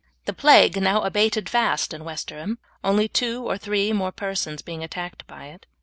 [0.25, 5.27] The plague now abated fast in Westerham, only two or three more persons being attacked
[5.27, 5.67] by it.